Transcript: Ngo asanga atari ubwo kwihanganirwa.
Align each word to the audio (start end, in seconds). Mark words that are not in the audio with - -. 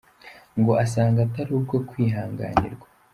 Ngo 0.59 0.73
asanga 0.83 1.19
atari 1.27 1.51
ubwo 1.57 1.75
kwihanganirwa. 1.89 2.87